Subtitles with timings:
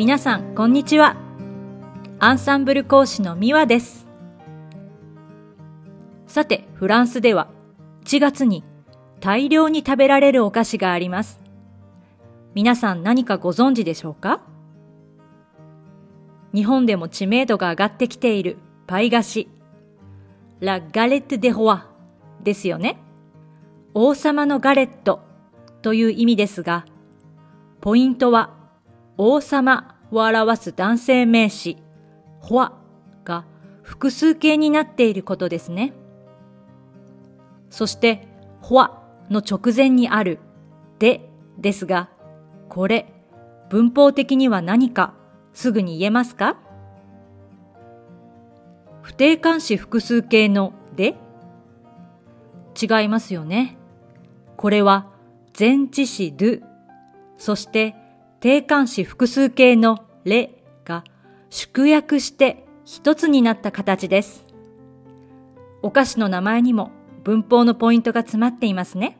[0.00, 1.14] 皆さん、こんにちは。
[2.20, 4.06] アンサンブル講師のミワです。
[6.26, 7.48] さて、フランスでは
[8.06, 8.64] 1月に
[9.20, 11.38] 大量に食べられるお菓子があります。
[12.54, 14.40] 皆さん何かご存知でしょうか？
[16.54, 19.48] 日本でも知名度が上がってきているパイ菓子、
[20.60, 21.90] ラ・ガレット・デ・ホワ
[22.42, 22.96] ですよね。
[23.92, 25.20] 王様のガレット
[25.82, 26.86] という意味ですが、
[27.82, 28.58] ポイントは
[29.22, 31.76] 王様を表す男性名詞、
[32.38, 32.72] ホワ
[33.22, 33.44] が
[33.82, 35.92] 複数形になっていることですね。
[37.68, 38.26] そして、
[38.62, 40.38] ホワの直前にある
[40.98, 42.08] でですが、
[42.70, 43.12] これ、
[43.68, 45.12] 文法的には何か
[45.52, 46.56] すぐに言えますか？
[49.02, 51.16] 不定冠詞複数形ので
[52.80, 53.76] 違いますよね。
[54.56, 55.10] これは
[55.58, 56.62] 前置詞 do、
[57.36, 57.94] そして
[58.40, 61.04] 定冠詞複数形のれが
[61.50, 64.46] 縮約して一つになった形です。
[65.82, 66.90] お菓子の名前にも
[67.22, 69.18] 文法のポイントが詰まっていますね。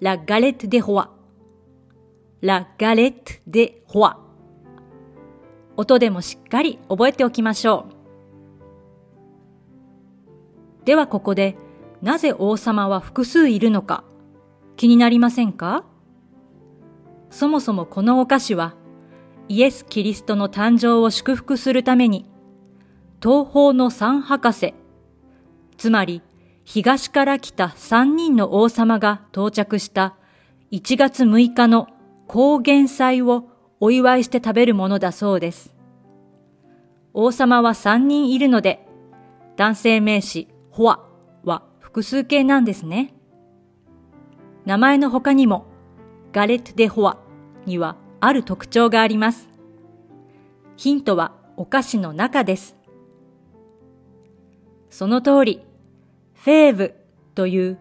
[0.00, 1.08] La galette des rois
[2.42, 4.16] La galette des rois
[5.76, 7.86] 音でもしっかり覚えておきましょ
[10.82, 10.84] う。
[10.84, 11.56] ではここで
[12.02, 14.04] なぜ王様は複数いるのか
[14.76, 15.84] 気になりませんか？
[17.30, 18.74] そもそもこのお菓子は
[19.48, 22.28] イエス・キリストの誕生を祝福するために
[23.22, 24.74] 東方の三博士、
[25.76, 26.22] つまり
[26.64, 30.16] 東から来た三人の王様が到着した
[30.72, 31.88] 1月6日の
[32.28, 33.48] 高原祭を
[33.80, 35.74] お祝いして食べるものだそうです。
[37.12, 38.86] 王様は3人いるので、
[39.56, 41.00] 男性名詞、ホア
[41.44, 43.12] は複数形なんですね。
[44.64, 45.66] 名前の他にも、
[46.32, 47.18] ガレット・デ・ホア
[47.66, 49.48] にはある特徴があります。
[50.76, 52.76] ヒントはお菓子の中です。
[54.90, 55.62] その通り、
[56.34, 56.94] フェーブ
[57.34, 57.78] という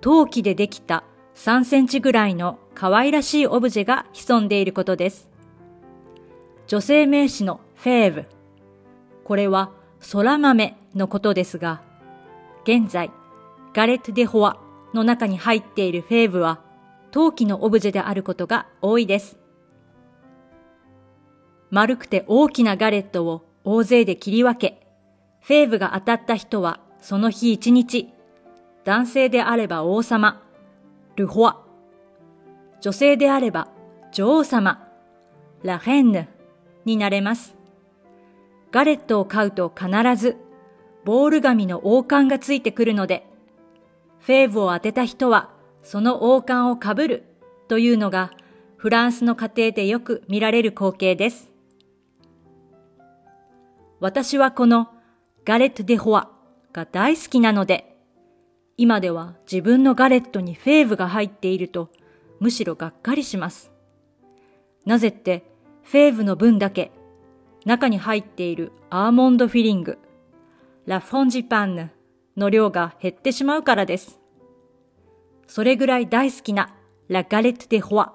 [0.00, 1.04] 陶器でできた
[1.34, 5.28] 3センチぐらいの可愛らしいオブジェが潜んでいることです。
[6.66, 8.26] 女性名詞のフェーブ。
[9.24, 9.70] これは
[10.12, 11.82] 空豆のことですが、
[12.64, 13.10] 現在、
[13.72, 14.58] ガレット・デ・ホア
[14.92, 16.60] の中に入っているフェーブは
[17.12, 19.38] 陶器のオブジェであることが多いです。
[21.70, 24.86] 丸くて大きなガレットを大勢で切り分け、
[25.40, 28.08] フェーブが当たった人はその日一日、
[28.84, 30.42] 男性であれば王様、
[31.16, 31.62] ルホア、
[32.80, 33.68] 女性であれば
[34.10, 34.88] 女王様、
[35.62, 36.28] ラヘンヌ
[36.86, 37.54] になれます。
[38.70, 40.38] ガレットを買うと必ず
[41.04, 43.26] ボール紙の王冠がついてくるので、
[44.20, 45.50] フェーブを当てた人は
[45.82, 47.24] その王冠をかぶる
[47.68, 48.32] というのが
[48.76, 51.50] フランスの家庭でよく見られる光景です。
[54.00, 54.88] 私はこの
[55.44, 56.28] ガレット・デ・ホア
[56.72, 57.96] が大好きなので、
[58.76, 61.90] 今では自分のガレットにフェーブが入っていると
[62.40, 63.70] むしろがっかりします。
[64.84, 65.44] なぜって
[65.84, 66.90] フェーブの分だけ
[67.64, 69.98] 中に入っているアーモンドフィリング、
[70.86, 71.90] ラフォンジパンヌ
[72.36, 74.21] の量が減ってしまうからです。
[75.54, 76.74] それぐらい大好きな
[77.08, 78.14] ラガレット・デ・ホア。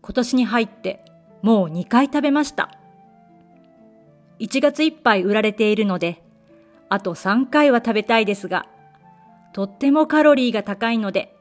[0.00, 1.04] 今年に入って
[1.42, 2.70] もう2回食べました。
[4.38, 6.22] 1月いっぱい売られているので、
[6.88, 8.64] あと3回は食べたいですが、
[9.52, 11.36] とってもカロリーが高いので、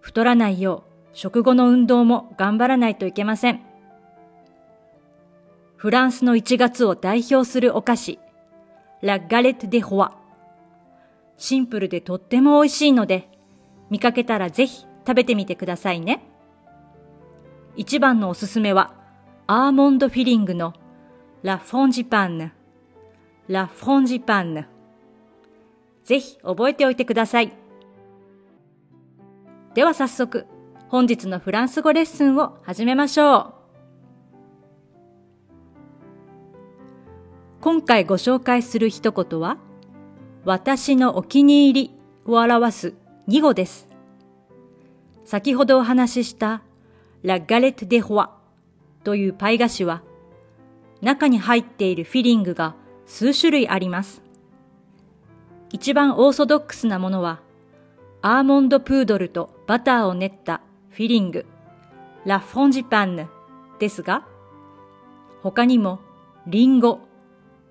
[0.00, 3.60] 太らないよう食後の運動も頑張らないといけません。
[5.76, 8.18] フランスの1月を代表するお菓子、
[9.02, 10.16] ラ・ガレット・デ・ホワ。
[11.36, 13.28] シンプルでとっても美味しいので、
[13.90, 16.28] 見かけたらぜひ食べてみてくださいね。
[17.76, 18.94] 一番のおすすめは、
[19.46, 20.74] アーモンドフィリングの
[21.42, 22.52] ラ・フォンジパンヌ。
[23.48, 24.66] ラ・フォンジパンヌ。
[26.04, 27.52] ぜひ覚えておいてください。
[29.74, 30.46] では早速、
[30.88, 33.54] 本日のフランス語レッスンを始めましょう。
[37.60, 39.58] 今回ご紹介する一言は、
[40.44, 41.94] 私のお気に入り
[42.24, 42.94] を表す
[43.28, 43.88] 2語です。
[45.24, 46.62] 先ほどお話しした
[47.24, 48.38] ラ・ガレット・デ・ホワ
[49.02, 50.02] というパイ菓子は、
[51.00, 54.22] 中に入っているフィリングが数種類あります。
[55.72, 57.40] 一番オーソドックスなものは、
[58.22, 61.46] アーモンドプードルとバターを練ったフィリング、
[62.24, 63.26] ラ・フォンジパンヌ
[63.80, 64.24] ですが、
[65.42, 65.98] 他にも
[66.46, 67.00] リンゴ、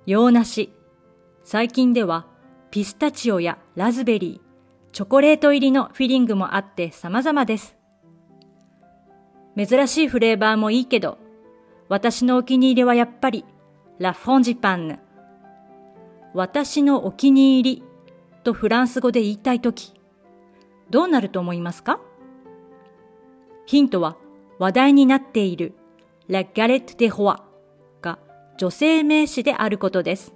[0.05, 0.73] 洋梨、
[1.45, 2.25] 最近では
[2.71, 4.44] ピスタチオやラズベリー、
[4.95, 7.75] チョコレート入りのフィリングもあって様々です。
[9.57, 11.17] 珍しいフレーバーもいいけど、
[11.89, 13.43] 私のお気に入りはやっぱり、
[13.99, 14.99] ラフォンジパンヌ。
[16.33, 17.83] 私のお気に入り
[18.45, 19.91] とフランス語で言いたいとき、
[20.89, 21.99] どうなると思いますか？
[23.65, 24.15] ヒントは
[24.59, 25.73] 話題になっている
[26.29, 27.43] ラガレット・デ・ホア
[28.01, 28.17] が
[28.57, 30.33] 女性名詞であることです。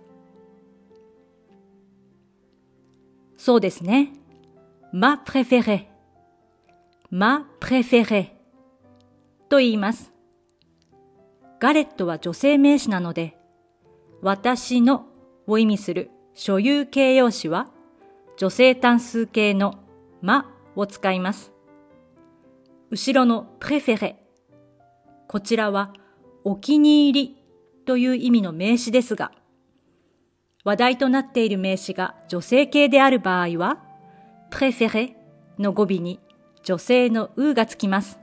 [3.38, 4.12] そうですね。
[4.92, 5.92] まプレフェレ。
[7.12, 8.36] まプレフェレ。
[9.48, 10.12] と言います。
[11.60, 13.38] ガレットは女性名詞なので、
[14.24, 15.06] 私の
[15.46, 17.70] を意味する所有形容詞は
[18.38, 19.76] 女性単数形の
[20.24, 21.52] まを使います。
[22.90, 24.24] 後ろのプレフェレ。
[25.28, 25.94] こちらは
[26.44, 27.44] お気に入り
[27.86, 29.32] という意味の名詞ですが、
[30.64, 33.86] 話題となっている名詞が女性形である場合は、
[34.50, 35.16] プレフェレ
[35.58, 36.20] の語尾に
[36.64, 38.20] 女性のうがつきます。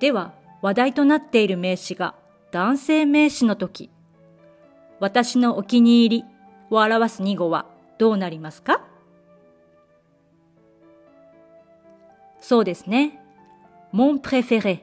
[0.00, 2.14] では、話題となっている名詞が
[2.50, 3.90] 男性名詞の時、
[5.00, 6.24] 私のお気に入り
[6.70, 7.66] を表す2語は
[7.98, 8.84] どうなりますか？
[12.40, 13.20] そうですね。
[13.92, 14.80] mon préféré,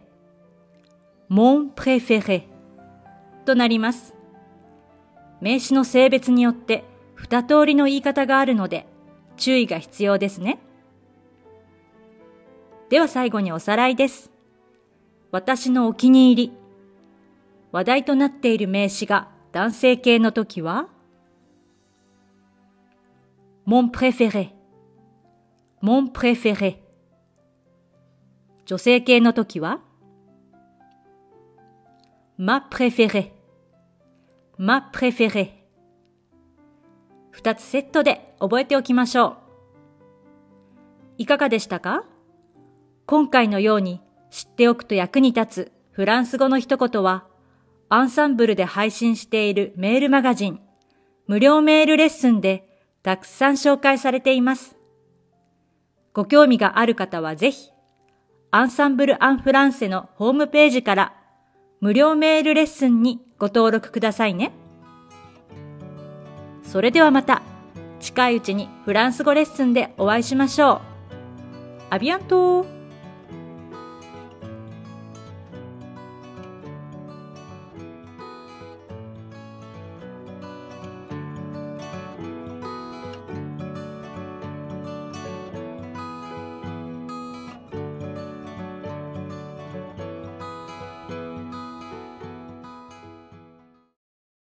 [1.30, 2.44] mon préféré
[3.45, 4.13] となります。
[5.41, 6.83] 名詞の性別によって
[7.15, 8.86] 二通りの言い方があるので
[9.39, 10.59] 注意が必要ですね。
[12.89, 14.31] では最後におさらいです。
[15.31, 16.53] 私のお気に入り。
[17.71, 20.89] 話題となっている名詞が男性形の時は、
[23.65, 24.50] mon préféré,
[25.81, 26.77] mon préféré。
[28.65, 29.81] 女性形の時は、
[32.38, 33.31] ma préférée,
[34.57, 35.59] ma préféré.。
[37.39, 39.38] 2つセットで覚えておきましょう。
[41.19, 42.03] いかがでしたか？
[43.06, 47.25] 今回のように知っておくと役に立つフランス語の一言は、
[47.88, 50.59] アンサンブルで配信しているメールマガジン、
[51.27, 52.68] 無料メールレッスンで
[53.03, 54.75] たくさん紹介されています。
[56.13, 57.71] ご興味がある方はぜひ、
[58.51, 61.13] アンサンブル・アン・フランセのホームページから
[61.80, 64.51] 無料メールレッスンにご登録くださいね。
[66.69, 67.42] それではまた
[68.00, 70.81] 近いうちにフランス語レッスンでお会いしましょう。
[71.89, 72.63] アビアント